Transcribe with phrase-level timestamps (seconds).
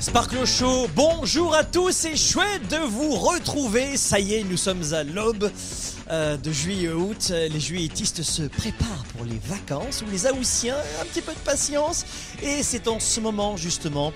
[0.00, 3.98] Sparkle Show, bonjour à tous, c'est chouette de vous retrouver.
[3.98, 5.50] Ça y est, nous sommes à l'aube
[6.10, 7.30] euh, de juillet-août.
[7.30, 12.06] Les juilletistes se préparent pour les vacances, ou les Aoussiens, un petit peu de patience.
[12.42, 14.14] Et c'est en ce moment, justement,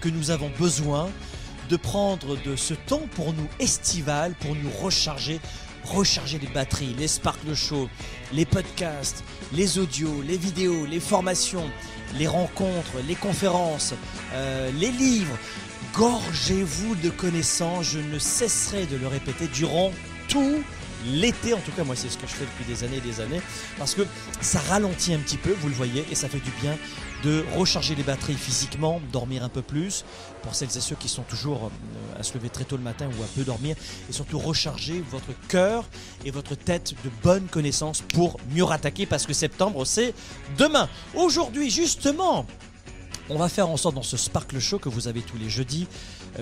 [0.00, 1.10] que nous avons besoin
[1.68, 5.38] de prendre de ce temps pour nous estival, pour nous recharger,
[5.84, 7.90] recharger les batteries, les Sparkle Show,
[8.32, 9.22] les podcasts,
[9.52, 11.70] les audios, les vidéos, les formations,
[12.14, 13.94] les rencontres, les conférences,
[14.34, 15.36] euh, les livres.
[15.94, 19.92] Gorgez-vous de connaissances, je ne cesserai de le répéter durant
[20.28, 20.62] tout
[21.06, 23.20] l'été, en tout cas moi c'est ce que je fais depuis des années et des
[23.20, 23.40] années,
[23.78, 24.02] parce que
[24.40, 26.76] ça ralentit un petit peu, vous le voyez, et ça fait du bien
[27.22, 30.04] de recharger les batteries physiquement, dormir un peu plus,
[30.42, 33.06] pour celles et ceux qui sont toujours euh, à se lever très tôt le matin
[33.06, 33.76] ou à peu dormir,
[34.08, 35.84] et surtout recharger votre cœur
[36.24, 40.14] et votre tête de bonnes connaissances pour mieux rattaquer, parce que septembre c'est
[40.58, 40.88] demain.
[41.14, 42.46] Aujourd'hui justement,
[43.28, 45.88] on va faire en sorte dans ce Sparkle Show que vous avez tous les jeudis,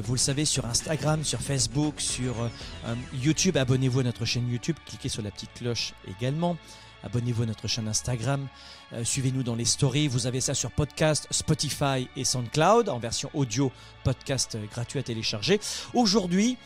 [0.02, 3.56] vous le savez, sur Instagram, sur Facebook, sur euh, YouTube.
[3.56, 6.56] Abonnez-vous à notre chaîne YouTube, cliquez sur la petite cloche également.
[7.04, 8.48] Abonnez-vous à notre chaîne Instagram,
[8.94, 10.08] euh, suivez-nous dans les stories.
[10.08, 13.70] Vous avez ça sur podcast, Spotify et SoundCloud en version audio,
[14.04, 15.60] podcast gratuit à télécharger.
[15.92, 16.56] Aujourd'hui,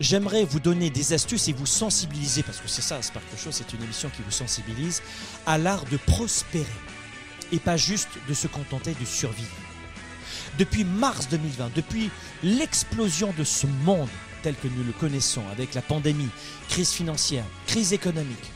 [0.00, 3.72] J'aimerais vous donner des astuces et vous sensibiliser, parce que c'est ça, Sparkle Show, c'est
[3.72, 5.02] une émission qui vous sensibilise,
[5.44, 6.66] à l'art de prospérer
[7.50, 9.67] et pas juste de se contenter de survivre.
[10.58, 12.10] Depuis mars 2020, depuis
[12.42, 14.08] l'explosion de ce monde
[14.42, 16.28] tel que nous le connaissons, avec la pandémie,
[16.68, 18.52] crise financière, crise économique,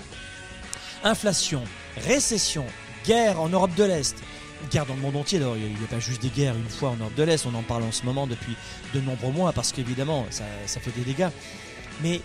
[1.04, 1.62] inflation,
[2.04, 2.64] récession,
[3.06, 4.16] guerre en Europe de l'Est,
[4.70, 5.38] guerre dans le monde entier.
[5.38, 7.54] Alors, il n'y a pas juste des guerres une fois en Europe de l'Est, on
[7.54, 8.56] en parle en ce moment depuis
[8.94, 11.30] de nombreux mois parce qu'évidemment, ça, ça fait des dégâts.
[12.02, 12.20] Mais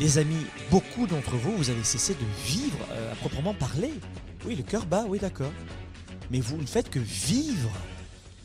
[0.00, 3.92] les amis, beaucoup d'entre vous, vous avez cessé de vivre euh, à proprement parler.
[4.44, 5.52] Oui, le cœur bat, oui, d'accord.
[6.30, 7.70] Mais vous ne faites que vivre.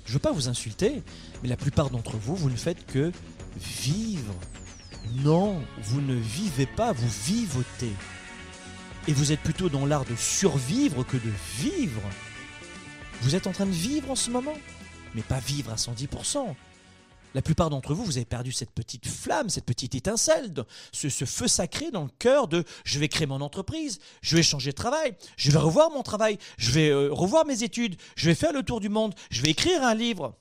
[0.10, 1.04] Je ne veux pas vous insulter,
[1.44, 3.12] mais la plupart d'entre vous, vous ne faites que
[3.60, 4.34] vivre.
[5.24, 7.92] Non, vous ne vivez pas, vous vivotez.
[9.08, 12.02] Et vous êtes plutôt dans l'art de survivre que de vivre.
[13.22, 14.58] Vous êtes en train de vivre en ce moment,
[15.14, 16.56] mais pas vivre à 110%.
[17.36, 20.52] La plupart d'entre vous, vous avez perdu cette petite flamme, cette petite étincelle,
[20.92, 24.72] ce, feu sacré dans le cœur de je vais créer mon entreprise, je vais changer
[24.72, 28.36] de travail, je vais revoir mon travail, je vais euh, revoir mes études, je vais
[28.36, 30.36] faire le tour du monde, je vais écrire un livre.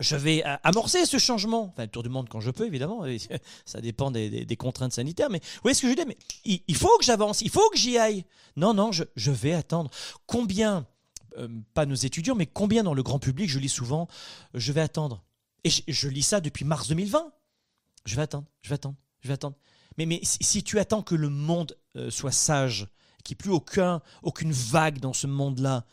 [0.00, 1.72] Je vais euh, amorcer ce changement.
[1.72, 3.02] Enfin, le tour du monde quand je peux, évidemment.
[3.64, 5.28] Ça dépend des, contraintes sanitaires.
[5.28, 7.76] Mais vous voyez ce que je dis Mais il, faut que j'avance, il faut que
[7.76, 8.24] j'y aille.
[8.56, 9.90] Non, non, je, je vais attendre.
[10.26, 10.86] Combien,
[11.36, 14.06] euh, pas nos étudiants, mais combien dans le grand public, je lis souvent,
[14.54, 15.24] je vais attendre
[15.64, 17.32] et je, lis ça depuis mars 2020.
[18.04, 19.56] Je vais attendre, je vais attendre, je vais attendre.
[19.96, 22.86] Mais, si, tu attends que le monde euh, soit sage,
[23.24, 25.84] qu'il n'y ait plus aucun, aucune vague dans ce monde-là,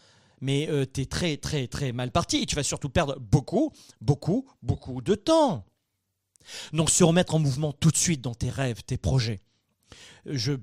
[0.41, 2.37] mais euh, tu es très, très, très mal parti.
[2.37, 3.71] Et tu vas surtout perdre beaucoup,
[4.01, 5.65] beaucoup, beaucoup de temps.
[6.73, 9.41] Donc se remettre en mouvement tout de suite dans tes rêves, tes projets.
[10.25, 10.53] Je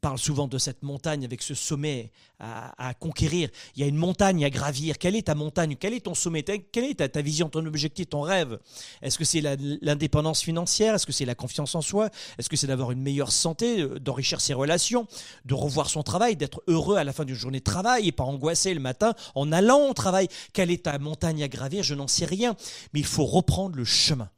[0.00, 3.50] parle souvent de cette montagne avec ce sommet à, conquérir.
[3.76, 4.96] Il y a une montagne à gravir.
[4.98, 5.76] Quelle est ta montagne?
[5.78, 6.42] Quel est ton sommet?
[6.42, 8.58] Quelle est ta, vision, ton objectif, ton rêve?
[9.02, 9.42] Est-ce que c'est
[9.82, 10.94] l'indépendance financière?
[10.94, 12.08] Est-ce que c'est la confiance en soi?
[12.38, 15.06] Est-ce que c'est d'avoir une meilleure santé, d'enrichir ses relations,
[15.44, 18.24] de revoir son travail, d'être heureux à la fin d'une journée de travail et pas
[18.24, 20.28] angoissé le matin en allant au travail?
[20.52, 21.82] Quelle est ta montagne à gravir?
[21.82, 22.56] Je n'en sais rien.
[22.94, 24.30] Mais il faut reprendre le chemin.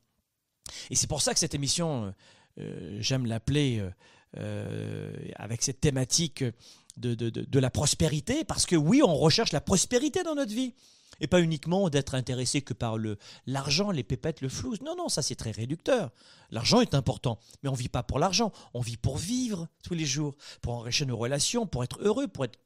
[0.91, 2.13] Et c'est pour ça que cette émission,
[2.59, 3.79] euh, j'aime l'appeler...
[3.79, 3.91] Euh,
[4.39, 6.45] euh, avec cette thématique
[6.97, 10.75] de, de, de, la prospérité, parce que oui, on recherche la prospérité dans notre vie.
[11.21, 14.75] Et pas uniquement d'être intéressé que par le l'argent, les pépettes, le flou.
[14.83, 16.11] Non, non, ça c'est très réducteur.
[16.51, 18.53] L'argent est important, mais on vit pas pour l'argent.
[18.75, 22.47] On vit pour vivre tous les jours, pour enrichir nos relations, pour être heureux, pour
[22.47, 22.59] être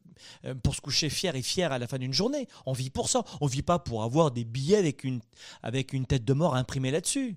[0.44, 2.48] euh, pour se coucher fier et fier à la fin d'une journée.
[2.64, 3.24] On vit pour ça.
[3.40, 5.20] On vit pas pour avoir des billets avec une
[5.62, 7.36] avec une tête de mort imprimée là-dessus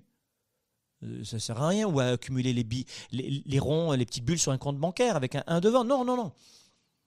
[1.24, 4.52] ça sert à rien, ou à accumuler les, billes, les, ronds, les petites bulles sur
[4.52, 5.84] un compte bancaire avec un 1 devant.
[5.84, 6.32] Non, non, non.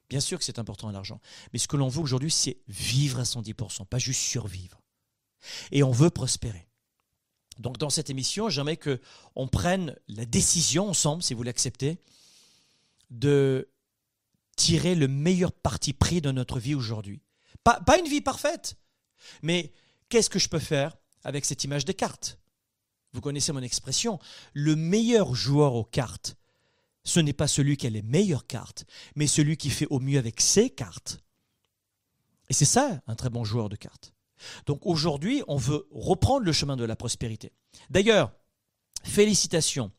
[0.09, 1.19] Bien sûr que c'est important l'argent.
[1.53, 4.81] Mais ce que l'on veut aujourd'hui, c'est vivre à 110%, pas juste survivre.
[5.71, 6.67] Et on veut prospérer.
[7.59, 8.99] Donc dans cette émission, j'aimerais que
[9.35, 11.97] on prenne la décision ensemble, si vous l'acceptez,
[13.11, 13.69] de
[14.55, 17.21] tirer le meilleur parti pris de notre vie aujourd'hui.
[17.63, 18.75] Pas, une vie parfaite,
[19.41, 19.71] mais
[20.09, 22.39] qu'est-ce que je peux faire avec cette image de carte
[23.13, 24.19] vous connaissez mon expression,
[24.53, 26.35] le meilleur joueur aux cartes,
[27.03, 30.17] ce n'est pas celui qui a les meilleures cartes, mais celui qui fait au mieux
[30.17, 31.19] avec ses cartes.
[32.49, 34.13] Et c'est ça un très bon joueur de cartes.
[34.65, 37.51] Donc aujourd'hui, on veut reprendre le chemin de la prospérité.
[37.89, 38.31] D'ailleurs,
[39.03, 39.91] félicitations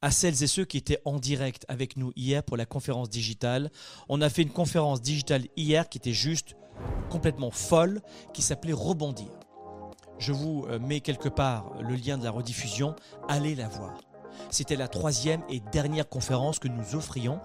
[0.00, 3.70] à celles et ceux qui étaient en direct avec nous hier pour la conférence digitale.
[4.08, 6.54] On a fait une conférence digitale hier qui était juste
[7.10, 8.00] complètement folle,
[8.32, 9.37] qui s'appelait Rebondir
[10.18, 12.94] Je vous euh, mets quelque part le lien de la rediffusion.
[13.28, 13.94] Allez la voir.
[14.50, 17.40] C'était la troisième et dernière conférence que nous offrions.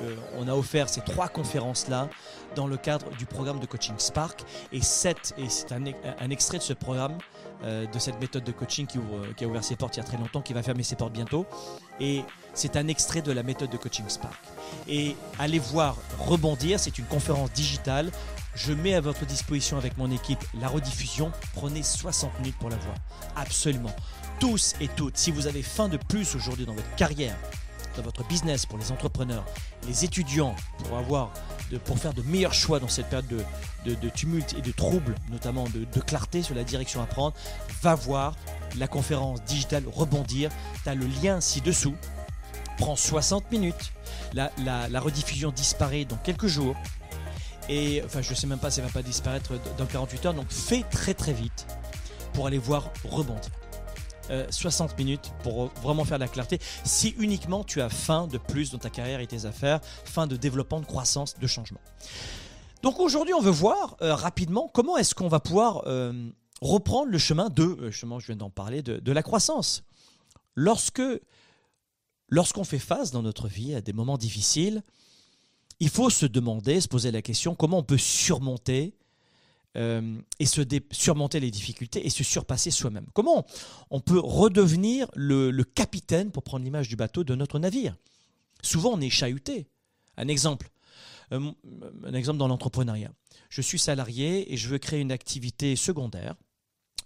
[0.00, 2.08] Euh, on a offert ces trois conférences-là
[2.56, 4.42] dans le cadre du programme de coaching Spark.
[4.72, 7.18] Et, et c'est un, extrait de ce programme,
[7.64, 8.98] euh, de cette méthode de coaching qui,
[9.36, 11.12] qui, a ouvert ses portes il y a très longtemps, qui va fermer ses portes
[11.12, 11.46] bientôt.
[12.00, 12.22] Et
[12.54, 14.34] c'est un extrait de la méthode de coaching Spark.
[14.88, 18.10] Et allez voir Rebondir, c'est une conférence digitale.
[18.54, 21.32] Je mets à votre disposition avec mon équipe la rediffusion.
[21.54, 22.96] Prenez 60 minutes pour la voir.
[23.36, 23.94] Absolument
[24.40, 27.36] tous et toutes, si vous avez faim de plus aujourd'hui dans votre carrière,
[27.94, 29.44] dans votre business, pour les entrepreneurs,
[29.86, 31.30] les étudiants, pour, avoir
[31.78, 33.44] pour faire de meilleurs choix dans cette période
[33.84, 37.34] de, tumulte et de trouble, notamment de, clarté sur la direction à prendre,
[37.82, 38.36] va voir
[38.78, 40.50] la conférence digitale Rebondir.
[40.82, 41.94] Tu as le lien ci-dessous.
[42.78, 43.92] Prends 60 minutes.
[44.32, 44.50] La,
[45.00, 46.76] rediffusion disparaît dans quelques jours.
[47.68, 50.34] Et enfin, je ne sais même pas si elle va pas disparaître dans 48 heures.
[50.34, 51.66] Donc fais très très vite
[52.32, 53.50] pour aller voir Rebondir.
[54.50, 56.58] 60 euh, minutes pour vraiment faire de la clarté.
[56.84, 60.36] Si uniquement tu as faim de plus dans ta carrière et tes affaires, faim de
[60.36, 61.80] développement, de croissance, de changement.
[62.82, 66.30] Donc aujourd'hui, on veut voir euh, rapidement comment est-ce qu'on va pouvoir euh,
[66.60, 69.82] reprendre le chemin de, je viens d'en parler, de, la croissance.
[70.54, 71.02] Lorsque,
[72.28, 74.82] lorsqu'on fait face dans notre vie à des moments difficiles,
[75.78, 78.94] il faut se demander, se poser la question comment on peut surmonter
[79.76, 83.06] euh, et se surmonter les difficultés et se surpasser soi-même.
[83.12, 83.46] Comment
[83.90, 87.96] on peut redevenir le, capitaine, pour prendre l'image du bateau, de notre navire?
[88.62, 89.68] Souvent, on est chahuté.
[90.16, 90.70] Un exemple,
[91.32, 91.52] euh,
[92.04, 93.12] un exemple dans l'entrepreneuriat.
[93.48, 96.34] Je suis salarié et je veux créer une activité secondaire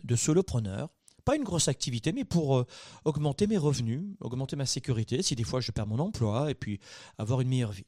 [0.02, 0.88] de solopreneur.
[1.26, 2.66] Pas une grosse activité, mais pour euh,
[3.05, 6.81] augmenter mes revenus, augmenter ma sécurité, si des fois je perds mon emploi, et puis
[7.19, 7.87] avoir une meilleure vie.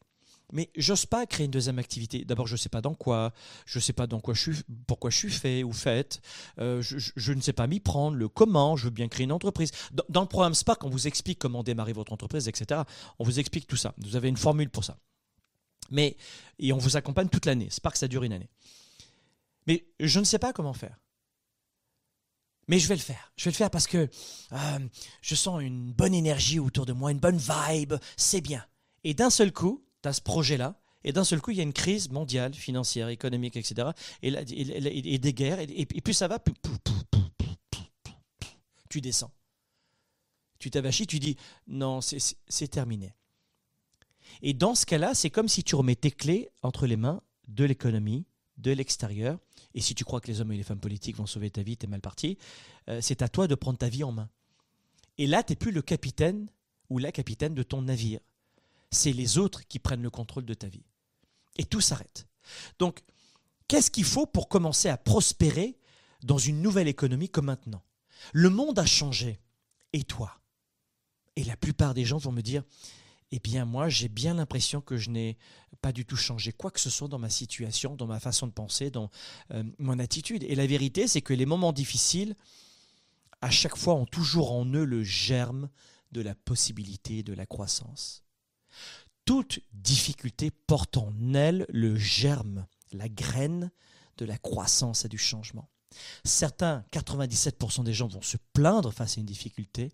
[0.53, 2.25] Mais j'ose pas créer une deuxième activité.
[2.25, 3.33] D'abord, je ne sais pas dans quoi,
[3.65, 6.21] je ne sais pas dans quoi je suis, pourquoi je suis fait ou faite.
[6.61, 8.77] Euh, je, ne sais pas m'y prendre, le comment.
[8.77, 9.73] Je veux bien créer une entreprise.
[10.09, 12.83] Dans, le programme Spark, on vous explique comment démarrer votre entreprise, etc.
[13.19, 13.95] On vous explique tout ça.
[13.99, 14.99] Vous avez une formule pour ça.
[15.91, 16.17] Mais
[16.59, 17.69] et on vous accompagne toute l'année.
[17.71, 18.51] Spark, ça dure une année.
[19.67, 20.97] Mais je ne sais pas comment faire.
[22.69, 23.33] Mais je vais le faire.
[23.37, 24.09] Je vais le faire parce que
[24.53, 24.79] euh,
[25.23, 27.95] je sens une bonne énergie autour de moi, une bonne vibe.
[28.17, 28.65] C'est bien.
[29.05, 32.11] Et d'un seul coup, ce projet-là, et d'un seul coup, il y a une crise
[32.11, 33.91] mondiale, financière, économique, etc.
[34.23, 36.53] Et, des guerres, et, plus ça va, plus,
[38.89, 39.31] tu descends.
[40.59, 41.37] Tu t'avachis, tu dis
[41.69, 43.15] non, c'est terminé.
[44.43, 47.65] Et dans ce cas-là, c'est comme si tu remets tes clés entre les mains de
[47.65, 48.27] l'économie,
[48.57, 49.39] de l'extérieur.
[49.75, 51.77] Et si tu crois que les hommes et les femmes politiques vont sauver ta vie,
[51.77, 52.37] t'es mal parti.
[52.89, 54.29] Euh, c'est à toi de prendre ta vie en main.
[55.19, 56.51] Et là, tu n'es plus le capitaine
[56.91, 58.21] ou la capitaine de ton navire
[58.97, 60.85] c'est les autres qui prennent le contrôle de ta vie.
[61.59, 62.27] Et tout s'arrête.
[62.79, 63.03] Donc,
[63.69, 65.79] qu'est-ce qu'il faut pour commencer à prospérer
[66.23, 67.83] dans une nouvelle économie comme maintenant?
[68.33, 69.41] Le monde a changé.
[69.93, 70.41] Et toi?
[71.37, 72.63] Et la plupart des gens vont me dire,
[73.31, 75.37] eh bien moi j'ai bien l'impression que je n'ai
[75.81, 78.53] pas du tout changé quoi que ce soit dans ma situation, dans ma façon de
[78.53, 79.11] penser, dans
[79.51, 80.43] euh, mon attitude.
[80.45, 82.35] Et la vérité, c'est que les moments difficiles,
[83.41, 85.69] à chaque fois, ont toujours en eux le germe
[86.13, 88.26] de la possibilité de la croissance
[89.25, 93.71] toute difficulté porte en elle le germe, la graine
[94.19, 95.69] de la croissance et du changement.
[96.25, 99.93] Certains, 97% des gens vont se plaindre face à une difficulté,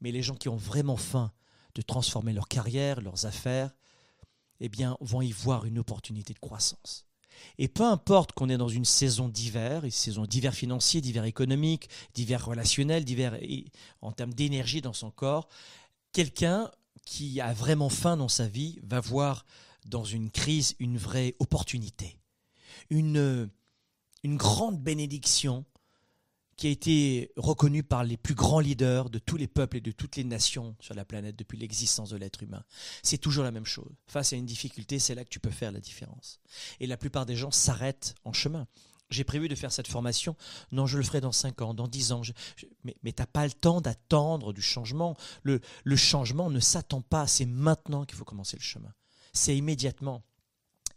[0.00, 1.32] mais les gens qui ont vraiment faim
[1.74, 3.70] de transformer leur carrière, leurs affaires,
[4.60, 7.06] eh bien, vont y voir une opportunité de croissance.
[7.58, 11.88] Et peu importe qu'on est dans une saison d'hiver, une saison d'hiver financier, d'hiver économique,
[12.14, 13.38] d'hiver relationnel, d'hiver
[14.00, 15.48] en termes d'énergie dans son corps,
[16.12, 16.70] quelqu'un
[17.06, 19.46] qui a vraiment faim dans sa vie va voir
[19.86, 22.18] dans une crise une vraie opportunité,
[22.90, 23.48] une,
[24.22, 25.64] une grande bénédiction
[26.56, 29.92] qui a été reconnue par les plus grands leaders de tous les peuples et de
[29.92, 32.64] toutes les nations sur la planète depuis l'existence de l'être humain.
[33.02, 33.92] C'est toujours la même chose.
[34.06, 36.40] Face à une difficulté, c'est là que tu peux faire la différence.
[36.80, 38.66] Et la plupart des gens s'arrêtent en chemin
[39.10, 40.36] j'ai prévu de faire cette formation.
[40.72, 42.22] Non, je le ferai dans 5 ans, dans 10 ans.
[42.84, 45.16] mais mais tu n'as pas le temps d'attendre du changement.
[45.42, 45.60] Le,
[45.96, 47.26] changement ne s'attend pas.
[47.26, 48.92] C'est maintenant qu'il faut commencer le chemin.
[49.32, 50.22] C'est immédiatement.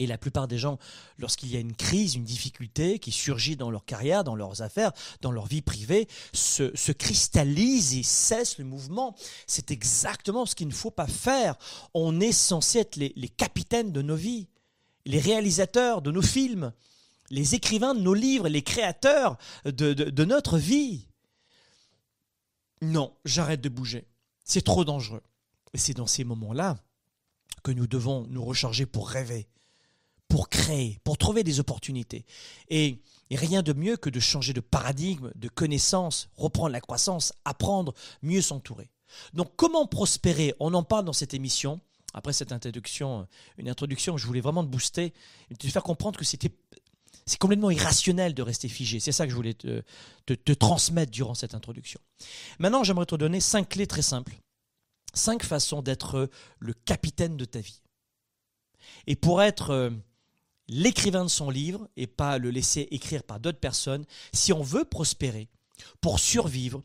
[0.01, 0.79] Et la plupart des gens,
[1.17, 4.93] lorsqu'il y a une crise, une difficulté qui surgit dans leur carrière, dans leurs affaires,
[5.19, 9.13] dans leur vie privée, se, se cristallisent et cessent le mouvement.
[9.45, 11.57] C'est exactement ce qu'il ne faut pas faire.
[11.93, 14.47] On est censé être les capitaines de nos vies,
[15.05, 16.71] les réalisateurs de nos films
[17.29, 21.07] les écrivains de nos livres, les créateurs de, notre vie.
[22.81, 24.07] Non, j'arrête de bouger.
[24.43, 25.23] C'est trop dangereux.
[25.73, 26.77] Et c'est dans ces moments-là
[27.63, 29.47] que nous devons nous recharger pour rêver,
[30.27, 32.25] pour créer, pour trouver des opportunités.
[32.69, 37.93] Et, rien de mieux que de changer de paradigme, de connaissance, reprendre la croissance, apprendre,
[38.23, 38.89] mieux s'entourer.
[39.33, 40.55] Donc comment prospérer?
[40.59, 41.79] On en parle dans cette émission.
[42.15, 43.27] Après cette introduction,
[43.59, 45.13] une introduction, je voulais vraiment te booster,
[45.59, 46.51] te faire comprendre que c'était
[47.29, 48.99] c'est complètement irrationnel de rester figé.
[48.99, 49.83] C'est ça que je voulais te,
[50.53, 51.99] transmettre durant cette introduction.
[52.57, 54.33] Maintenant, j'aimerais te donner cinq clés très simples.
[55.13, 57.81] Cinq façons d'être le capitaine de ta vie.
[59.05, 59.91] Et pour être euh,
[60.67, 64.85] l'écrivain de son livre et pas le laisser écrire par d'autres personnes, si on veut
[64.85, 65.49] prospérer,
[66.01, 66.81] pour survivre,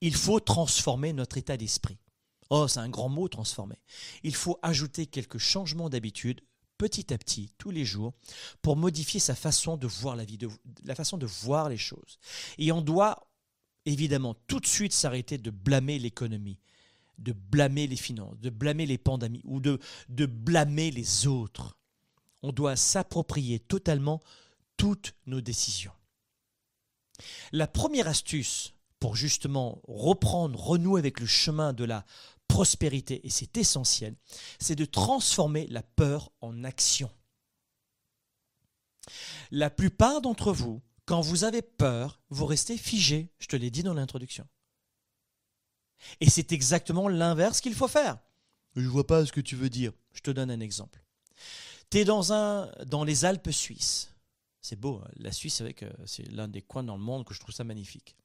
[0.00, 1.98] il faut transformer notre état d'esprit.
[2.50, 3.78] Oh, c'est un grand mot, transformer.
[4.22, 6.40] Il faut ajouter quelques changements d'habitude,
[6.78, 8.14] petit à petit, tous les jours,
[8.62, 10.48] pour modifier sa façon de voir la vie, de,
[10.84, 12.18] la façon de voir les choses.
[12.56, 13.28] Et on doit
[13.84, 16.58] évidemment tout de suite s'arrêter de blâmer l'économie,
[17.18, 21.76] de blâmer les finances, de blâmer les pandémies ou de, de blâmer les autres.
[22.42, 24.22] On doit s'approprier totalement
[24.76, 25.92] toutes nos décisions.
[27.50, 32.04] La première astuce pour justement reprendre, renouer avec le chemin de la
[32.48, 34.16] prospérité, et c'est essentiel,
[34.58, 37.10] c'est de transformer la peur en action.
[39.50, 43.82] La plupart d'entre vous, quand vous avez peur, vous restez figé, je te l'ai dit
[43.82, 44.46] dans l'introduction.
[46.20, 48.18] Et c'est exactement l'inverse qu'il faut faire.
[48.76, 49.92] Je ne vois pas ce que tu veux dire.
[50.12, 51.02] Je te donne un exemple.
[51.90, 54.12] Tu es dans, les Alpes suisses.
[54.60, 55.10] C'est beau, hein.
[55.16, 55.62] la Suisse,
[56.06, 58.16] c'est l'un des coins dans le monde que je trouve ça magnifique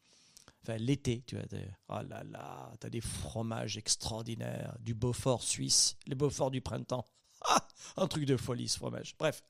[0.64, 1.46] enfin, l'été, tu vois,
[1.90, 7.06] oh là là, t'as des fromages extraordinaires, du Beaufort suisse, les Beaufort du printemps.
[7.46, 7.68] Ah,
[7.98, 9.16] un truc de folie ce fromage.
[9.20, 9.44] Bref,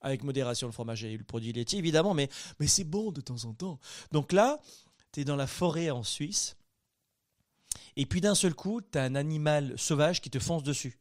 [0.00, 2.28] avec modération le fromage et le produit laitier évidemment, mais,
[2.58, 3.78] mais c'est bon de temps en temps.
[4.12, 4.60] Donc là,
[5.12, 6.56] tu es dans la forêt en Suisse,
[7.96, 10.98] et puis d'un seul coup, tu as un animal sauvage qui te fonce dessus.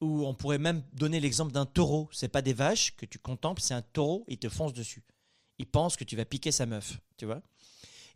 [0.00, 2.08] Ou on pourrait même donner l'exemple d'un taureau.
[2.12, 5.02] C'est pas des vaches que tu contemples, c'est un taureau, il te fonce dessus.
[5.58, 7.42] Il pense que tu vas piquer sa meuf, tu vois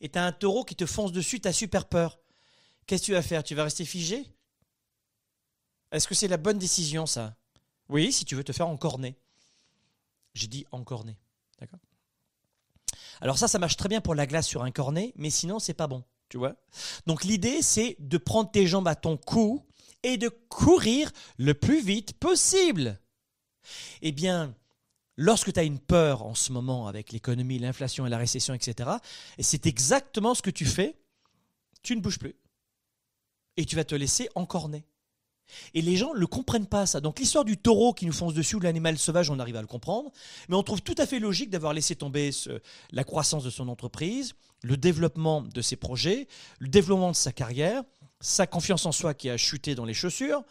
[0.00, 2.18] et tu as un taureau qui te fonce dessus, tu as super peur.
[2.86, 3.42] Qu'est-ce que tu vas faire?
[3.44, 4.26] Tu vas rester figé?
[5.92, 7.36] Est-ce que c'est la bonne décision, ça?
[7.88, 9.16] Oui, si tu veux te faire encorner.
[10.34, 11.18] J'ai dit encorner.
[11.58, 11.80] D'accord?
[13.20, 15.74] Alors ça, ça marche très bien pour la glace sur un cornet, mais sinon, c'est
[15.74, 16.04] pas bon.
[16.28, 16.54] Tu vois?
[17.06, 19.66] Donc l'idée, c'est de prendre tes jambes à ton cou
[20.02, 23.00] et de courir le plus vite possible.
[24.00, 24.54] Eh bien,
[25.20, 28.88] lorsque tu as une peur en ce moment avec l'économie, l'inflation et la récession, etc.,
[29.36, 30.96] et c'est exactement ce que tu fais,
[31.82, 32.34] tu ne bouges plus.
[33.58, 34.86] Et tu vas te laisser encorner.
[35.74, 37.00] Et les gens ne comprennent pas, ça.
[37.00, 39.66] Donc l'histoire du taureau qui nous fonce dessus ou l'animal sauvage, on arrive à le
[39.66, 40.10] comprendre.
[40.48, 42.30] Mais on trouve tout à fait logique d'avoir laissé tomber
[42.90, 46.28] la croissance de son entreprise, le développement de ses projets,
[46.60, 47.82] le développement de sa carrière,
[48.20, 50.44] sa confiance en soi qui a chuté dans les chaussures,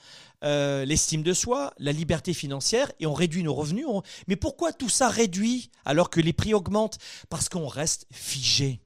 [0.43, 3.85] euh, l'estime de soi, la liberté financière, et on réduit nos revenus.
[4.27, 6.97] Mais pourquoi tout ça réduit alors que les prix augmentent?
[7.29, 8.81] Parce qu'on reste figé.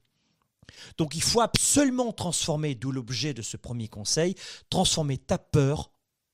[0.98, 4.34] Donc il faut absolument transformer, d'où l'objet de ce premier conseil,
[4.68, 5.90] transformer ta peur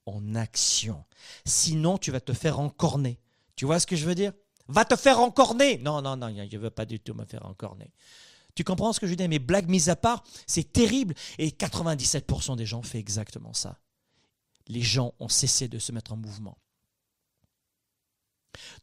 [0.07, 1.05] en action.
[1.45, 3.21] Sinon, tu vas te faire encorner.
[3.57, 4.33] Tu vois ce que je veux dire?
[4.69, 7.45] Va te faire encorner Non, non, non, je ne veux pas du tout me faire
[7.47, 7.93] encorner.
[8.55, 11.15] Tu comprends ce que je dis Mais blague mise à part, c'est terrible.
[11.39, 13.79] Et 97% des gens font exactement ça.
[14.67, 16.57] Les gens ont cessé de se mettre en mouvement.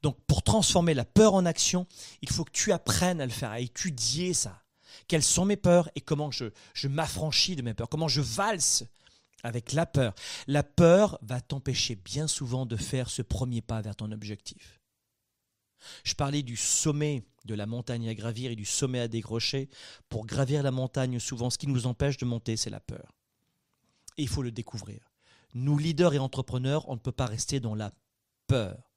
[0.02, 1.88] Donc pour transformer la peur en action,
[2.22, 4.64] il faut que tu apprennes à le faire, à étudier ça.
[5.08, 8.86] Quelles sont mes peurs et comment je, je m'affranchis de mes peurs, comment je valse
[9.44, 10.14] avec la peur?
[10.48, 14.77] La peur va t'empêcher bien souvent de faire ce premier pas vers ton objectif.
[16.04, 19.70] Je parlais du sommet de la montagne à gravir et du sommet à décrocher.
[20.10, 23.16] Pour gravir la montagne, souvent, ce qui nous empêche de monter, c'est la peur.
[24.18, 25.00] Et il faut le découvrir.
[25.54, 27.92] Nous, leaders et entrepreneurs, on ne peut pas rester dans la
[28.48, 28.92] peur.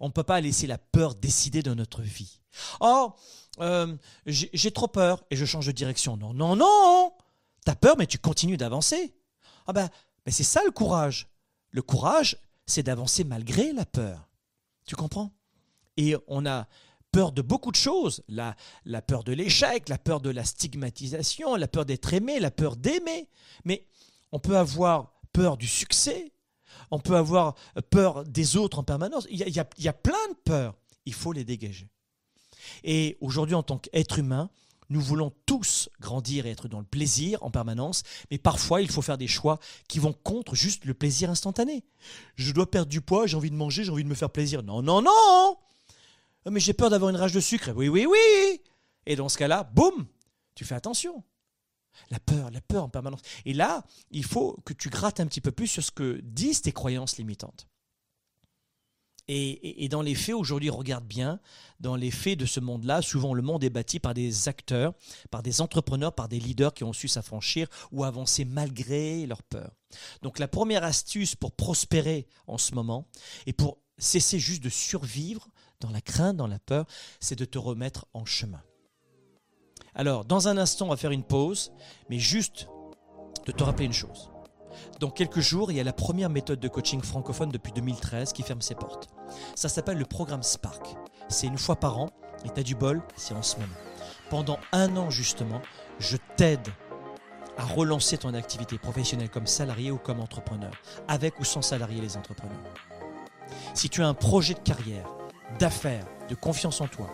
[0.00, 2.40] On ne peut pas laisser la peur décider de notre vie.
[2.80, 3.14] Oh,
[3.60, 3.96] euh,
[4.26, 6.16] j'ai trop peur et je change de direction.
[6.16, 7.12] Non, non, non
[7.64, 9.14] T'as peur, mais tu continues d'avancer.
[9.66, 9.88] Ah ben,
[10.26, 11.28] mais c'est ça le courage.
[11.70, 12.36] Le courage,
[12.66, 14.28] c'est d'avancer malgré la peur.
[14.84, 15.32] Tu comprends?
[15.96, 16.68] Et on a
[17.10, 18.22] peur de beaucoup de choses.
[18.28, 22.50] La, la peur de l'échec, la peur de la stigmatisation, la peur d'être aimé, la
[22.50, 23.28] peur d'aimer.
[23.64, 23.86] Mais
[24.32, 26.32] on peut avoir peur du succès,
[26.90, 27.54] on peut avoir
[27.90, 29.26] peur des autres en permanence.
[29.30, 30.74] Il y a, il y a plein de peurs.
[31.04, 31.88] Il faut les dégager.
[32.84, 34.50] Et aujourd'hui, en tant qu'être humain,
[34.88, 39.00] nous voulons tous grandir et être dans le plaisir en permanence, mais parfois il faut
[39.00, 39.58] faire des choix
[39.88, 41.82] qui vont contre juste le plaisir instantané.
[42.36, 44.62] Je dois perdre du poids, j'ai envie de manger, j'ai envie de me faire plaisir.
[44.62, 45.56] Non, non, non
[46.50, 47.70] mais j'ai peur d'avoir une rage de sucre.
[47.74, 48.60] Oui, oui, oui.
[49.06, 50.06] Et dans ce cas-là, boum,
[50.54, 51.22] tu fais attention.
[52.10, 53.20] La peur, la peur en permanence.
[53.44, 56.62] Et là, il faut que tu grattes un petit peu plus sur ce que disent
[56.62, 57.68] tes croyances limitantes.
[59.28, 61.40] Et, dans les faits, aujourd'hui, regarde bien,
[61.78, 64.94] dans les faits de ce monde-là, souvent le monde est bâti par des acteurs,
[65.30, 69.70] par des entrepreneurs, par des leaders qui ont su s'affranchir ou avancer malgré leur peur.
[70.22, 73.06] Donc la première astuce pour prospérer en ce moment
[73.46, 75.48] et pour cesser juste de survivre
[75.82, 76.86] dans la crainte, dans la peur,
[77.20, 78.62] c'est de te remettre en chemin.
[79.94, 81.72] Alors, dans un instant, on va faire une pause,
[82.08, 82.68] mais juste
[83.44, 84.30] de te rappeler une chose.
[85.00, 88.42] Dans quelques jours, il y a la première méthode de coaching francophone depuis 2013 qui
[88.42, 89.08] ferme ses portes.
[89.54, 90.96] Ça s'appelle le programme Spark.
[91.28, 92.10] C'est une fois par an,
[92.44, 93.74] et t'as du bol, c'est en ce moment.
[94.30, 95.60] Pendant un an justement,
[95.98, 96.68] je t'aide
[97.58, 100.72] à relancer ton activité professionnelle comme salarié ou comme entrepreneur,
[101.06, 102.56] avec ou sans salarié les entrepreneurs.
[103.74, 105.06] Si tu as un projet de carrière,
[105.58, 107.08] d'affaires, de confiance en toi,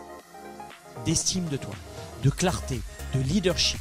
[1.05, 1.75] d'estime de toi,
[2.23, 2.81] de clarté,
[3.15, 3.81] de leadership,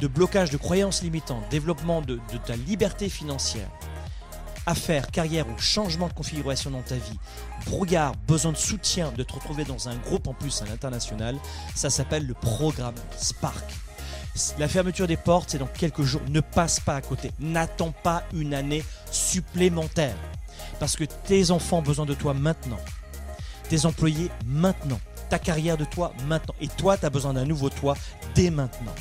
[0.00, 3.68] de blocage de croyances limitantes, développement de, ta liberté financière,
[4.66, 7.18] affaires, carrière ou changement de configuration dans ta vie,
[7.66, 11.36] brouillard, besoin de soutien, de te retrouver dans un groupe en plus à l'international,
[11.74, 13.64] ça s'appelle le programme Spark.
[14.58, 16.22] La fermeture des portes, c'est dans quelques jours.
[16.28, 17.32] Ne passe pas à côté.
[17.40, 20.14] N'attends pas une année supplémentaire.
[20.78, 22.78] Parce que tes enfants ont besoin de toi maintenant.
[23.70, 25.00] Tes employés maintenant.
[25.30, 26.54] Ta carrière de toi maintenant.
[26.60, 27.94] Et toi, tu as besoin d'un nouveau toi
[28.34, 28.94] dès maintenant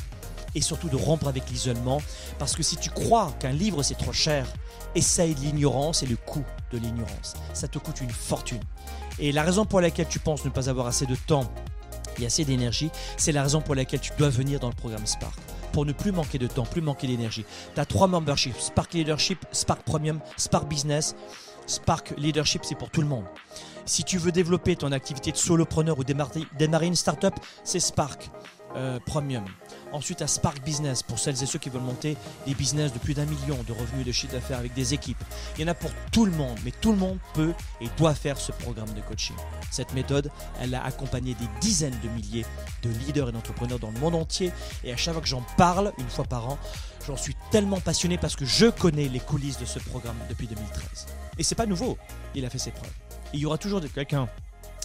[0.56, 2.02] et surtout de rompre avec l'isolement.
[2.38, 4.48] Parce que si tu crois qu'un livre c'est trop cher,
[4.96, 7.36] essaye l'ignorance et le coût de l'ignorance.
[7.54, 8.60] Ça te coûte une fortune.
[9.20, 11.52] Et la raison pour laquelle tu penses ne pas avoir assez de temps
[12.20, 15.40] et assez d'énergie, c'est la raison pour laquelle tu dois venir dans le programme Spark.
[15.72, 17.46] Pour ne plus manquer de temps, plus manquer d'énergie.
[17.76, 21.16] Tu as trois memberships Spark Leadership, Spark Premium, Spark Business.
[21.68, 23.26] Spark Leadership, c'est pour tout le monde.
[23.90, 28.30] Si tu veux développer ton activité de solopreneur ou démarrer, une startup, c'est Spark
[28.76, 29.44] euh, Premium.
[29.92, 32.16] Ensuite, à Spark Business, pour celles et ceux qui veulent monter
[32.46, 35.18] des business de plus d'un million de revenus de chiffre d'affaires avec des équipes.
[35.58, 38.14] Il y en a pour tout le monde, mais tout le monde peut et doit
[38.14, 39.36] faire ce programme de coaching.
[39.72, 40.30] Cette méthode,
[40.62, 42.46] elle a accompagné des dizaines de milliers
[42.84, 44.52] de leaders et d'entrepreneurs dans le monde entier.
[44.84, 46.60] Et à chaque fois que j'en parle, une fois par an,
[47.08, 51.08] j'en suis tellement passionné parce que je connais les coulisses de ce programme depuis 2013.
[51.40, 51.98] Et c'est pas nouveau,
[52.36, 52.92] il a fait ses preuves.
[53.34, 54.28] Il y aura toujours quelqu'un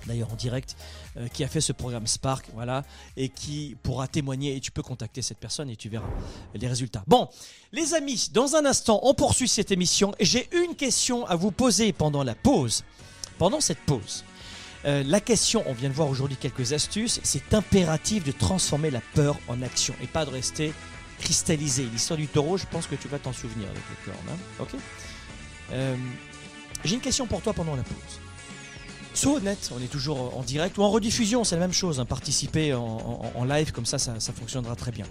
[0.07, 0.77] d'ailleurs en direct,
[1.17, 2.83] euh, qui a fait ce programme Spark, voilà,
[3.17, 4.57] et qui pourra témoigner.
[4.57, 6.09] Et tu peux contacter cette personne et tu verras
[6.55, 7.03] les résultats.
[7.07, 7.29] Bon,
[7.73, 10.15] les amis, dans un instant, on poursuit cette émission.
[10.19, 12.85] Et j'ai une question à vous poser pendant la pause.
[13.39, 14.25] Pendant cette pause.
[14.85, 19.01] Euh, la question, on vient de voir aujourd'hui quelques astuces, c'est impératif de transformer la
[19.15, 20.75] peur en action et pas de rester
[21.19, 21.85] cristallisé.
[21.85, 24.29] L'histoire du taureau, je pense que tu vas t'en souvenir avec le cornes.
[24.31, 24.75] Hein ok?
[25.73, 25.97] Euh,
[26.85, 28.21] J'ai une question pour toi pendant la pause.
[29.15, 32.01] Sois honnête, on est toujours en direct ou en rediffusion, c'est la même chose.
[32.01, 32.05] Hein.
[32.05, 35.07] participer en, live, comme ça, ça, fonctionnera très bien.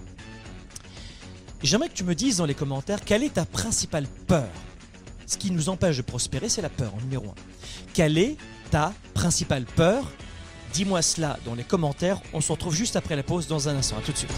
[1.62, 4.48] J'aimerais que tu me dises dans les commentaires quelle est ta principale peur?
[5.26, 7.28] Ce qui nous empêche de prospérer, c'est la peur, en numéro 1.
[7.94, 8.36] Quelle est
[8.70, 10.04] ta principale peur?
[10.74, 12.20] Dis-moi cela dans les commentaires.
[12.34, 13.96] On se retrouve juste après la pause dans un instant.
[13.96, 14.32] A tout de suite.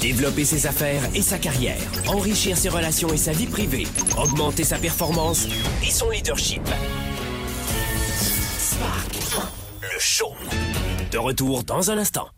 [0.00, 3.86] Développer ses affaires et sa carrière, enrichir ses relations et sa vie privée,
[4.18, 5.46] augmenter sa performance
[5.86, 6.62] et son leadership.
[9.80, 10.32] Le show.
[11.10, 12.28] De retour dans un instant.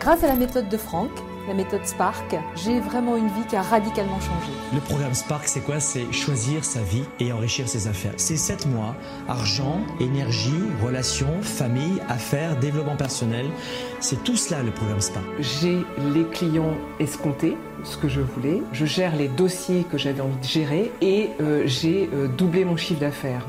[0.00, 1.10] Grâce à la méthode de Franck,
[1.48, 4.52] la méthode Spark, j'ai vraiment une vie qui a radicalement changé.
[4.74, 5.80] Le programme Spark, c'est quoi?
[5.80, 8.12] C'est choisir sa vie et enrichir ses affaires.
[8.16, 8.94] C'est 7 mois,
[9.28, 13.46] argent, énergie, relations, famille, affaires, développement personnel.
[14.00, 15.24] C'est tout cela le programme Spark.
[15.40, 18.62] J'ai les clients escomptés, ce que je voulais.
[18.72, 22.76] Je gère les dossiers que j'avais envie de gérer et euh, j'ai euh, doublé mon
[22.76, 23.46] chiffre d'affaires.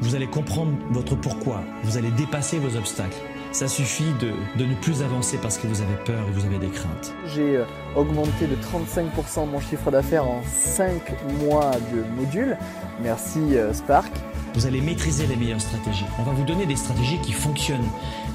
[0.00, 1.62] Vous allez comprendre votre pourquoi.
[1.84, 3.18] Vous allez dépasser vos obstacles.
[3.52, 6.68] Ça suffit de, ne plus avancer parce que vous avez peur et vous avez des
[6.68, 7.12] craintes.
[7.26, 7.64] J'ai euh,
[7.96, 11.02] augmenté de 35% mon chiffre d'affaires en 5
[11.40, 12.56] mois de module.
[13.02, 13.40] Merci
[13.72, 14.12] Spark.
[14.54, 16.06] Vous allez maîtriser les meilleures stratégies.
[16.18, 17.88] On va vous donner des stratégies qui fonctionnent.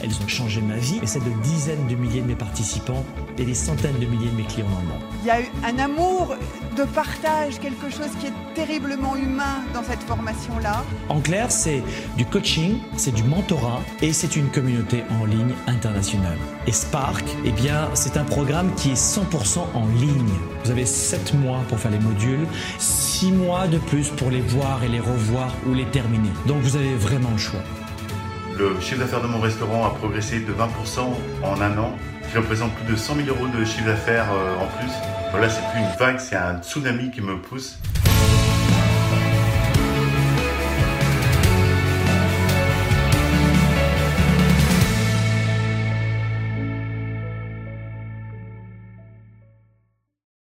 [0.03, 3.03] Elles ont changé ma vie et celle de dizaines de milliers de mes participants
[3.37, 5.01] et des centaines de milliers de mes clients dans le monde.
[5.21, 6.35] Il y a eu un amour
[6.75, 10.83] de partage, quelque chose qui est terriblement humain dans cette formation-là.
[11.09, 11.83] En clair, c'est
[12.17, 16.37] du coaching, c'est du mentorat et c'est une communauté en ligne internationale.
[16.67, 20.33] Et Spark, eh bien, c'est un programme qui est 100% en ligne.
[20.63, 22.45] Vous avez 7 mois pour faire les modules,
[22.79, 26.29] 6 mois de plus pour les voir et les revoir ou les terminer.
[26.47, 27.61] Donc vous avez vraiment le choix.
[28.57, 30.99] Le chiffre d'affaires de mon restaurant a progressé de 20%
[31.43, 31.93] en un an,
[32.29, 34.91] qui représente plus de 100 000 euros de chiffre d'affaires euh, en plus.
[35.31, 37.77] Voilà, c'est plus une vague, c'est un tsunami qui me pousse.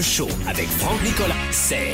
[0.00, 1.92] le show avec Franck Nicolas, c'est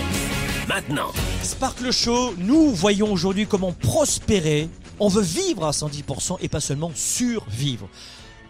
[0.68, 1.12] maintenant.
[1.42, 4.68] Spark le Show, nous voyons aujourd'hui comment prospérer.
[5.00, 7.88] On veut vivre à 110% et pas seulement survivre.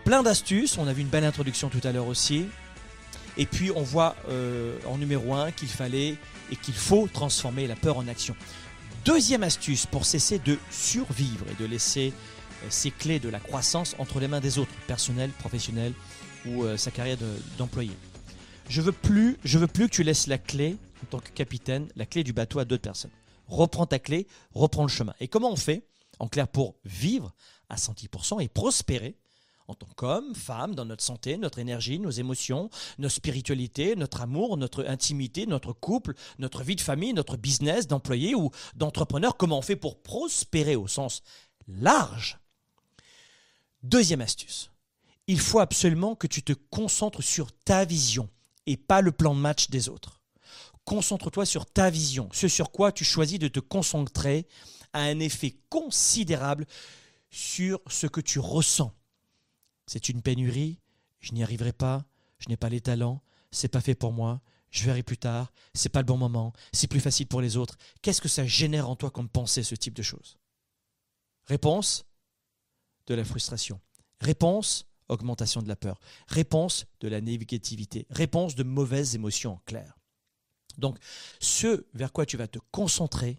[0.04, 2.46] Plein d'astuces, on a vu une belle introduction tout à l'heure aussi.
[3.38, 6.16] Et puis on voit euh, en numéro 1 qu'il fallait
[6.50, 8.36] et qu'il faut transformer la peur en action.
[9.04, 12.12] Deuxième astuce pour cesser de survivre et de laisser
[12.62, 15.92] euh, ces clés de la croissance entre les mains des autres, personnel, professionnel
[16.46, 17.92] ou euh, sa carrière de- d'employé.
[18.68, 21.88] Je veux plus, je veux plus que tu laisses la clé en tant que capitaine,
[21.94, 23.12] la clé du bateau à d'autres personnes.
[23.46, 25.14] Reprends ta clé, reprends le chemin.
[25.20, 25.87] Et comment on fait
[26.18, 27.33] En clair, pour vivre
[27.68, 29.16] à 110% et prospérer
[29.68, 34.57] en tant qu'homme, femme, dans notre santé, notre énergie, nos émotions, notre spiritualité, notre amour,
[34.57, 39.62] notre intimité, notre couple, notre vie de famille, notre business d'employé ou d'entrepreneur, comment on
[39.62, 41.22] fait pour prospérer au sens
[41.66, 42.38] large?
[43.83, 44.70] Deuxième astuce,
[45.26, 48.29] il faut absolument que tu te concentres sur ta vision
[48.66, 50.20] et pas le plan de match des autres.
[50.85, 54.46] Concentre-toi sur ta vision, ce sur quoi tu choisis de te concentrer
[54.92, 56.66] a un effet considérable
[57.31, 58.94] sur ce que tu ressens.
[59.87, 60.81] C'est une pénurie,
[61.20, 62.05] je n'y arriverai pas,
[62.38, 65.88] je n'ai pas les talents, c'est pas fait pour moi, je verrai plus tard, c'est
[65.88, 67.76] pas le bon moment, c'est plus facile pour les autres.
[68.02, 70.38] Qu'est-ce que ça génère en toi comme pensée, ce type de choses?
[71.46, 72.05] Réponse?
[73.07, 73.81] De la frustration.
[74.20, 76.00] Réponse augmentation de la peur.
[76.28, 78.06] Réponse de la négativité.
[78.10, 79.96] Réponse de mauvaises émotions clair.
[80.78, 80.98] Donc,
[81.40, 83.38] ce vers quoi tu vas te concentrer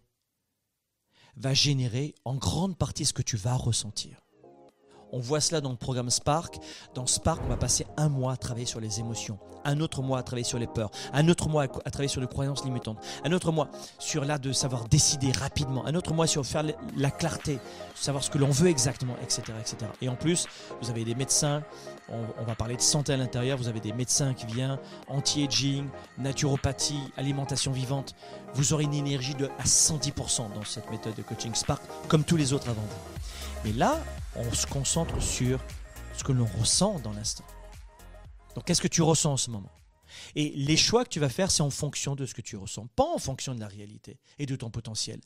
[1.36, 4.27] va générer en grande partie ce que tu vas ressentir.
[5.12, 6.58] On voit cela dans le programme Spark.
[6.94, 10.20] Dans Spark, on va passer un mois à travailler sur les émotions, un autre mois
[10.20, 13.32] à travailler sur les peurs, un autre mois à travailler sur les croyances limitantes, un
[13.32, 16.64] autre mois sur là de savoir décider rapidement, un autre mois sur faire
[16.96, 17.60] la clarté,
[17.96, 19.92] savoir ce que l'on veut exactement, etc., etc.
[20.02, 20.48] Et en plus,
[20.82, 21.64] vous avez des médecins,
[22.10, 25.88] on, on va parler de santé à l'intérieur, vous avez des médecins qui viennent, anti-aging,
[26.18, 28.16] naturopathie, alimentation vivante.
[28.54, 32.38] Vous aurez une énergie de à 110% dans cette méthode de coaching Spark, comme tous
[32.38, 33.18] les autres avant vous.
[33.66, 34.00] Mais là,
[34.38, 35.60] on se concentre sur
[36.16, 37.46] ce que l'on ressent dans l'instant.
[38.56, 39.72] Donc, qu'est-ce que tu ressens en ce moment?
[40.36, 42.88] Et les choix que tu vas faire, c'est en fonction de ce que tu ressens,
[42.96, 45.20] pas en fonction de la réalité et de ton potentiel.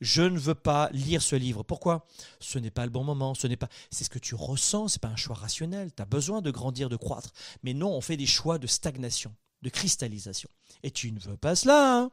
[0.00, 1.62] Je ne veux pas lire ce livre.
[1.62, 2.06] Pourquoi?
[2.40, 3.34] Ce n'est pas le bon moment.
[3.34, 3.68] Ce n'est pas.
[3.90, 4.88] C'est ce que tu ressens.
[4.88, 5.92] C'est pas un choix rationnel.
[5.94, 7.32] Tu as besoin de grandir, de croître.
[7.62, 10.50] Mais non, on fait des choix de stagnation, de cristallisation.
[10.82, 11.98] Et tu ne veux pas cela.
[11.98, 12.10] Hein?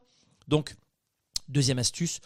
[0.48, 0.74] Donc,
[1.48, 2.20] deuxième astuce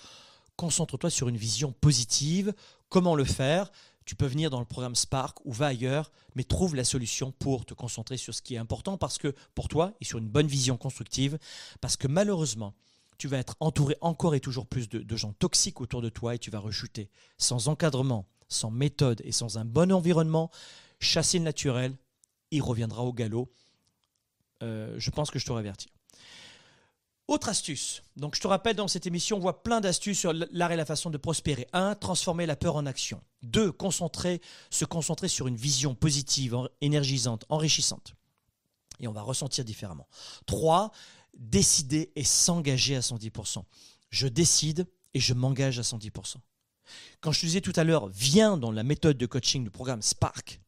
[0.56, 2.52] concentre-toi sur une vision positive.
[2.90, 3.72] Comment le faire?
[4.10, 7.64] Tu peux venir dans le programme Spark ou va ailleurs, mais trouve la solution pour
[7.64, 10.48] te concentrer sur ce qui est important parce que pour toi et sur une bonne
[10.48, 11.38] vision constructive,
[11.80, 12.74] parce que malheureusement,
[13.18, 16.40] tu vas être entouré encore et toujours plus de, gens toxiques autour de toi et
[16.40, 17.08] tu vas rechuter.
[17.38, 20.50] Sans encadrement, sans méthode et sans un bon environnement,
[20.98, 21.96] chasser le naturel,
[22.50, 23.52] il reviendra au galop.
[24.64, 25.86] Euh, je pense que je t'aurais averti.
[27.30, 28.02] Autre astuce.
[28.16, 30.84] Donc, je te rappelle, dans cette émission, on voit plein d'astuces sur l'art et la
[30.84, 31.68] façon de prospérer.
[31.72, 31.94] 1.
[31.94, 33.22] Transformer la peur en action.
[33.42, 33.70] 2.
[33.70, 38.16] Concentrer, se concentrer sur une vision positive, énergisante, enrichissante.
[38.98, 40.08] Et on va ressentir différemment.
[40.46, 40.90] 3.
[41.38, 43.62] Décider et s'engager à 110%.
[44.10, 46.34] Je décide et je m'engage à 110%.
[47.20, 50.02] Quand je te disais tout à l'heure, viens dans la méthode de coaching du programme
[50.02, 50.60] Spark,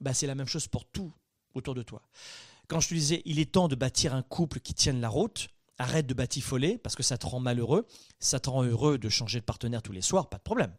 [0.00, 1.12] bah c'est la même chose pour tout
[1.54, 2.02] autour de toi.
[2.66, 5.48] Quand je te disais, il est temps de bâtir un couple qui tienne la route,
[5.78, 7.86] arrête de batifoler parce que ça te rend malheureux,
[8.20, 10.74] ça te rend heureux de changer de partenaire tous les soirs, pas de problème.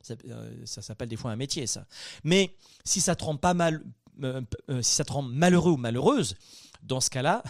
[0.00, 1.86] Ça, euh, s'appelle des fois un métier, ça.
[2.22, 2.54] Mais
[2.84, 3.82] si ça te rend pas mal,
[4.22, 6.36] euh, euh, si ça te rend malheureux ou malheureuse,
[6.82, 7.42] dans ce cas-là,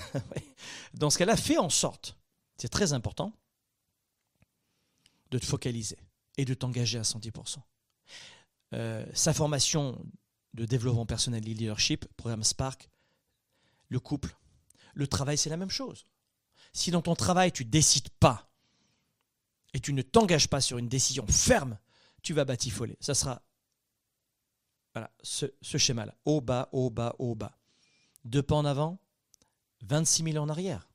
[0.95, 2.17] dans ce cas-là, fais en sorte,
[2.57, 3.33] c'est très important,
[5.31, 5.99] de te focaliser
[6.37, 7.59] et de t'engager à 110%.
[8.75, 10.05] Euh, sa formation
[10.55, 12.89] de développement personnel et leadership, programme Spark,
[13.89, 14.37] le couple,
[14.95, 16.05] le travail, c'est la même chose.
[16.77, 18.51] Si dans ton travail, tu décides pas
[19.73, 21.79] et tu ne t'engages pas sur une décision ferme,
[22.23, 22.99] tu vas batifoler.
[23.01, 23.41] Ça sera
[24.93, 26.15] voilà, ce, schéma-là.
[26.27, 27.57] Haut, bas, haut, bas, haut, bas.
[28.27, 28.99] Deux pas en avant,
[29.87, 30.87] 26 000 en arrière.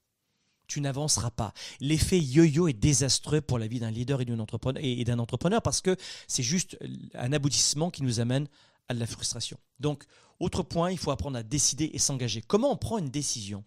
[0.68, 1.52] Tu n'avanceras pas.
[1.80, 6.44] L'effet yo-yo est désastreux pour la vie d'un leader et d'un entrepreneur parce que c'est
[6.44, 6.78] juste
[7.16, 8.48] un aboutissement qui nous amène
[8.88, 9.58] à de la frustration.
[9.80, 10.06] Donc,
[10.40, 12.44] autre point, il faut apprendre à décider et s'engager.
[12.44, 13.64] Comment on prend une décision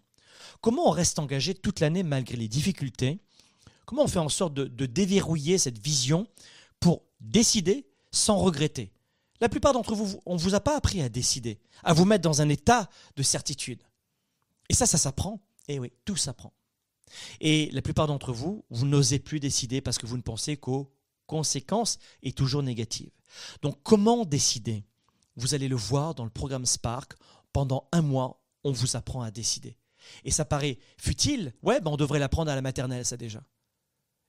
[0.61, 3.19] Comment on reste engagé toute l'année malgré les difficultés?
[3.85, 6.27] Comment on fait en sorte de, déverrouiller cette vision
[6.79, 8.91] pour décider sans regretter?
[9.41, 12.23] La plupart d'entre vous, on ne vous a pas appris à décider, à vous mettre
[12.23, 13.83] dans un état de certitude.
[14.69, 15.41] Et ça, ça s'apprend.
[15.67, 16.53] Et oui, tout s'apprend.
[17.41, 20.91] Et la plupart d'entre vous, vous n'osez plus décider parce que vous ne pensez qu'aux
[21.27, 23.11] conséquences est toujours négatives.
[23.61, 24.83] Donc comment décider?
[25.35, 27.13] Vous allez le voir dans le programme Spark.
[27.51, 29.77] Pendant un mois, on vous apprend à décider.
[30.23, 31.53] Et ça paraît futile.
[31.63, 33.43] Ouais, ben on devrait l'apprendre à la maternelle, ça déjà.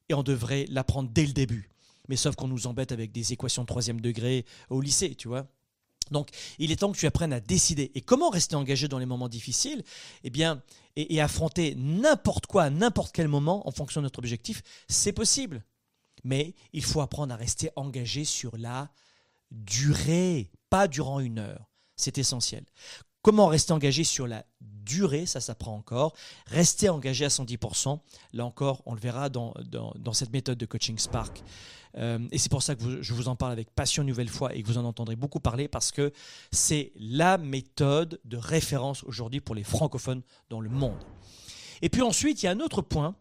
[0.08, 1.70] Et on devrait l'apprendre dès le début.
[2.08, 5.48] Mais sauf qu'on nous embête avec des équations de troisième degré au lycée, tu vois.
[6.10, 7.90] Donc, il est temps que tu apprennes à décider.
[7.94, 9.82] Et comment rester engagé dans les moments difficiles?
[10.22, 10.62] Eh bien,
[10.96, 15.64] et, affronter n'importe quoi n'importe quel moment en fonction de notre objectif, c'est possible.
[16.24, 18.90] Mais il faut apprendre à rester engagé sur la
[19.50, 21.70] durée, pas durant une heure.
[21.96, 22.64] C'est essentiel.
[23.26, 26.14] Comment rester engagé sur la durée, ça s'apprend encore.
[26.46, 27.98] Rester engagé à 110%,
[28.34, 29.52] là encore, on le verra dans,
[30.12, 31.42] cette méthode de coaching Spark.
[31.96, 34.54] Euh, et c'est pour ça que je vous en parle avec passion une nouvelle fois
[34.54, 36.12] et que vous en entendrez beaucoup parler parce que
[36.52, 41.02] c'est la méthode de référence aujourd'hui pour les francophones dans le monde.
[41.82, 43.16] Et puis ensuite, il y a un autre point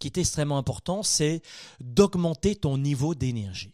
[0.00, 1.40] qui est extrêmement important, c'est
[1.80, 3.72] d'augmenter ton niveau d'énergie.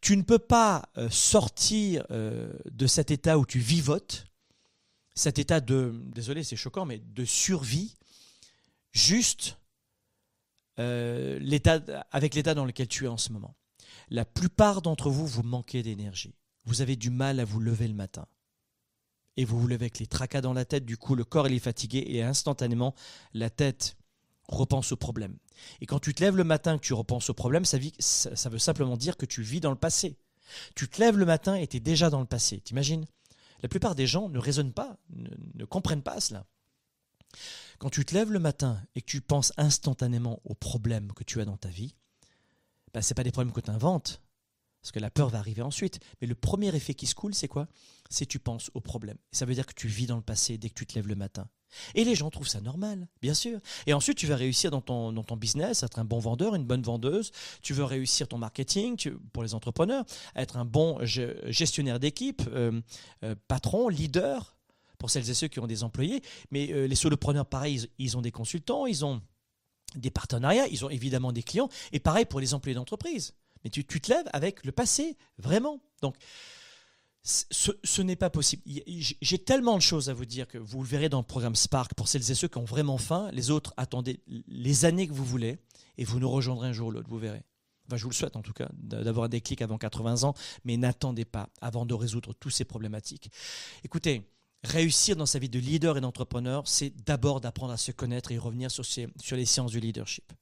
[0.00, 4.26] Tu ne peux pas euh, sortir euh, de cet état où tu vivotes
[5.14, 7.96] cet état de, désolé c'est choquant, mais de survie,
[8.92, 9.58] juste
[10.78, 11.38] euh,
[12.10, 13.54] avec l'état dans lequel tu es en ce moment.
[14.10, 16.34] La plupart d'entre vous, vous manquez d'énergie.
[16.64, 18.26] Vous avez du mal à vous lever le matin.
[19.36, 21.58] Et vous vous levez avec les tracas dans la tête, du coup le corps est
[21.58, 22.94] fatigué et instantanément
[23.32, 23.96] la tête
[24.48, 25.36] repense au problème.
[25.80, 28.58] Et quand tu te lèves le matin, que tu repenses au problème, ça, ça veut
[28.58, 30.18] simplement dire que tu vis dans le passé.
[30.74, 32.60] Tu te lèves le matin et tu es déjà dans le passé.
[32.60, 33.06] T'imagines?
[33.64, 36.44] La plupart des gens ne raisonnent pas, ne, comprennent pas cela.
[37.78, 41.40] Quand tu te lèves le matin et que tu penses instantanément aux problèmes que tu
[41.40, 41.94] as dans ta vie,
[42.92, 44.20] ben, ce pas des problèmes que tu inventes,
[44.84, 45.98] parce que la peur va arriver ensuite.
[46.20, 47.68] Mais le premier effet qui se coule, c'est quoi?
[48.10, 49.16] C'est tu penses aux problèmes.
[49.32, 51.14] ça veut dire que tu vis dans le passé dès que tu te lèves le
[51.14, 51.48] matin.
[51.94, 53.60] Et les gens trouvent ça normal, bien sûr.
[53.86, 56.66] Et ensuite, tu vas réussir dans ton, dans ton business, être un bon vendeur, une
[56.66, 57.32] bonne vendeuse.
[57.62, 58.98] Tu veux réussir ton marketing
[59.32, 60.04] pour les entrepreneurs,
[60.36, 62.82] être un bon gestionnaire d'équipe, euh,
[63.22, 64.54] euh, patron, leader,
[64.98, 66.20] pour celles et ceux qui ont des employés.
[66.50, 69.22] Mais euh, les solopreneurs, pareil, ils, ont des consultants, ils ont
[69.94, 71.70] des partenariats, ils ont évidemment des clients.
[71.92, 73.32] Et pareil pour les employés d'entreprise.
[73.64, 75.80] Mais tu, te lèves avec le passé, vraiment.
[76.02, 76.16] Donc,
[77.22, 78.62] ce, n'est pas possible.
[78.66, 81.94] J'ai tellement de choses à vous dire que vous le verrez dans le programme Spark
[81.94, 83.30] pour celles et ceux qui ont vraiment faim.
[83.32, 85.58] Les autres, attendez les années que vous voulez
[85.96, 87.42] et vous nous rejoindrez un jour ou l'autre, vous verrez.
[87.86, 90.76] Enfin, je vous le souhaite en tout cas, d'avoir des clics avant 80 ans, mais
[90.76, 93.30] n'attendez pas avant de résoudre toutes ces problématiques.
[93.84, 94.30] Écoutez,
[94.62, 98.38] réussir dans sa vie de leader et d'entrepreneur, c'est d'abord d'apprendre à se connaître et
[98.38, 100.32] revenir sur, sur les sciences du leadership.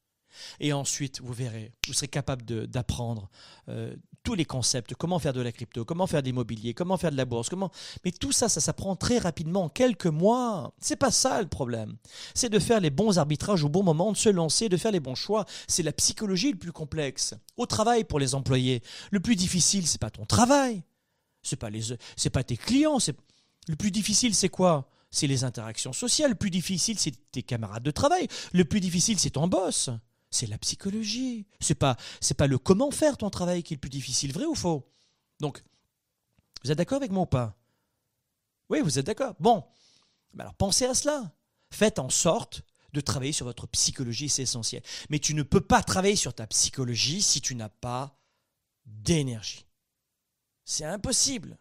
[0.60, 3.30] Et ensuite, vous verrez, vous serez capable d'apprendre
[3.68, 7.10] euh, tous les concepts, comment faire de la crypto, comment faire de l'immobilier, comment faire
[7.10, 7.70] de la bourse, comment.
[8.04, 10.74] Mais tout ça, ça s'apprend très rapidement, en quelques mois.
[10.78, 11.96] C'est pas ça le problème.
[12.34, 15.00] C'est de faire les bons arbitrages au bon moment, de se lancer, de faire les
[15.00, 15.44] bons choix.
[15.66, 17.34] C'est la psychologie le plus complexe.
[17.56, 20.82] Au travail pour les employés, le plus difficile, c'est pas ton travail,
[21.42, 22.98] c'est pas les, c'est pas tes clients.
[22.98, 23.16] C'est
[23.68, 24.88] le plus difficile, c'est quoi?
[25.10, 26.30] C'est les interactions sociales.
[26.30, 28.28] Le plus difficile, c'est tes camarades de travail.
[28.52, 29.90] Le plus difficile, c'est ton boss
[30.32, 31.46] c'est la psychologie.
[31.60, 34.46] C'est pas, c'est pas le comment faire ton travail qui est le plus difficile, vrai
[34.46, 34.88] ou faux?
[35.38, 35.62] Donc,
[36.64, 37.56] vous êtes d'accord avec moi ou pas?
[38.68, 39.34] Oui, vous êtes d'accord.
[39.38, 39.64] Bon,
[40.38, 41.32] alors pensez à cela.
[41.70, 44.82] Faites en sorte de travailler sur votre psychologie, c'est essentiel.
[45.10, 48.18] Mais tu ne peux pas travailler sur ta psychologie si tu n'as pas
[48.86, 49.66] d'énergie.
[50.64, 51.58] C'est impossible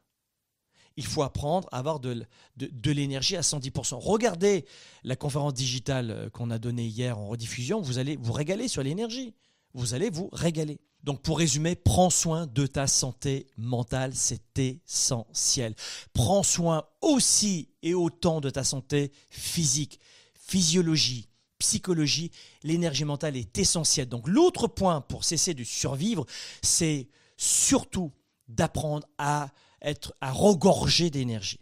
[0.98, 2.26] il faut apprendre à avoir de,
[2.58, 3.96] de, l'énergie à 110%.
[3.96, 4.66] Regardez
[5.04, 8.84] la conférence digitale euh, qu'on a donnée hier en rediffusion, vous allez vous régaler sur
[8.84, 9.34] l'énergie.
[9.74, 10.80] Vous allez vous régaler.
[11.04, 15.76] Donc pour résumer, prends soin de ta santé mentale, c'est essentiel.
[16.14, 20.00] Prends soin aussi et autant de ta santé physique,
[20.36, 22.32] physiologie, psychologie,
[22.64, 24.10] l'énergie mentale est essentielle.
[24.10, 26.26] Donc l'autre point pour cesser de survivre,
[26.62, 28.12] c'est surtout
[28.48, 29.50] d'apprendre à
[29.82, 31.60] être à regorger d'énergie.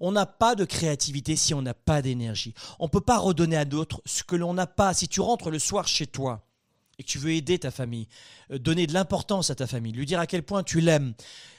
[0.00, 2.54] On n'a pas de créativité si on n'a pas d'énergie.
[2.78, 4.94] On ne peut pas redonner à d'autres ce que l'on n'a pas.
[4.94, 6.46] Si tu rentres le soir chez toi
[6.98, 8.08] et que tu veux aider ta famille,
[8.52, 11.14] euh, donner de l'importance à ta famille, lui dire à quel point tu l'aimes,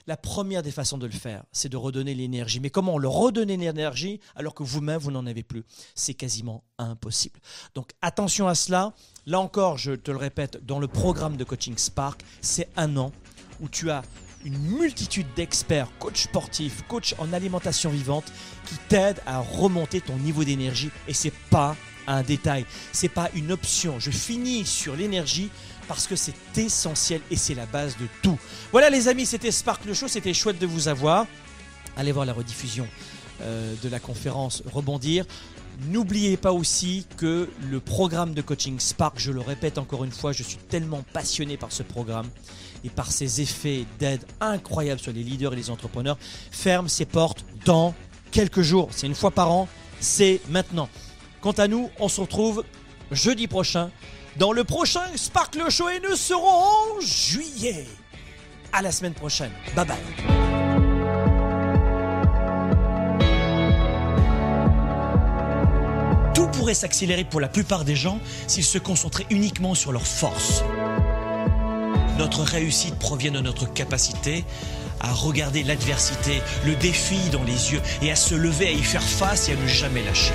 [0.08, 2.60] la première des façons de le faire, c'est de redonner l'énergie.
[2.60, 5.64] Mais comment le redonner l'énergie alors que vous-même, vous n'en avez plus?
[5.94, 7.40] C'est quasiment impossible.
[7.74, 8.94] Donc attention à cela.
[9.26, 13.12] Là encore, je te le répète, dans le programme de coaching Spark, c'est un an
[13.60, 14.04] où tu as
[14.46, 18.32] une multitude d'experts, coachs sportifs, coachs en alimentation vivante,
[18.68, 20.92] qui t'aident à remonter ton niveau d'énergie.
[21.08, 21.76] Et c'est pas
[22.08, 24.00] un détail, c'est pas une option.
[24.00, 25.50] Je finis sur l'énergie
[25.88, 28.38] parce que c'est essentiel et c'est la base de tout.
[28.72, 31.26] Voilà les amis, c'était Spark le Show, c'était chouette de vous avoir.
[31.98, 32.88] Allez voir la rediffusion
[33.42, 35.26] euh, de la conférence Rebondir.
[35.90, 40.32] N'oubliez pas aussi que le programme de coaching Spark, je le répète encore une fois,
[40.32, 42.28] je suis tellement passionné par ce programme
[42.86, 46.18] et par ses effets d'aide incroyables sur les leaders et les entrepreneurs,
[46.52, 47.96] ferme ses portes dans
[48.32, 48.90] quelques jours.
[48.92, 49.68] C'est une fois par an,
[50.00, 50.88] c'est maintenant.
[51.42, 52.64] Quant à nous, on se retrouve
[53.12, 53.90] jeudi prochain
[54.38, 57.86] dans le prochain Sparkle Show et nous serons en juillet.
[58.72, 59.52] À la semaine prochaine.
[59.76, 59.98] Bye bye.
[66.34, 70.64] Tout pourrait s'accélérer pour la plupart des gens s'ils se concentraient uniquement sur leurs forces.
[72.18, 74.46] Notre réussite provient de notre capacité
[75.02, 79.04] à regarder l'adversité, le défi dans les yeux et à se lever, à y faire
[79.04, 80.34] face et à ne jamais lâcher.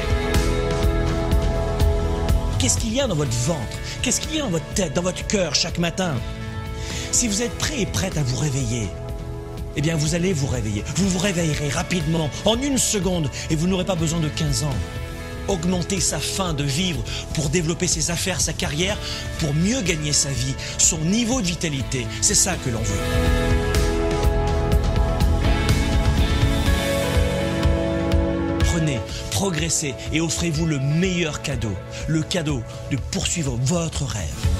[2.59, 3.79] Qu'est-ce qu'il y a dans votre ventre?
[4.03, 6.15] Qu'est-ce qu'il y a dans votre tête, dans votre cœur chaque matin?
[7.11, 8.89] Si vous êtes prêt et prête à vous réveiller,
[9.77, 10.85] eh bien vous allez vous réveiller.
[10.97, 14.77] Vous vous réveillerez rapidement, en une seconde, et vous n'aurez pas besoin de 15 ans.
[15.51, 17.03] Augmenter sa fin de vivre
[17.35, 18.97] pour développer ses affaires, sa carrière,
[19.41, 23.01] pour mieux gagner sa vie, son niveau de vitalité, c'est ça que l'on veut.
[28.61, 29.01] Prenez,
[29.33, 31.75] progressez et offrez-vous le meilleur cadeau,
[32.07, 34.60] le cadeau de poursuivre votre rêve.